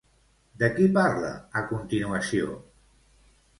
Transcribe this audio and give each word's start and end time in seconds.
De 0.63 0.69
qui 0.77 0.87
parla 0.95 1.29
a 1.61 1.63
continuació? 1.73 2.59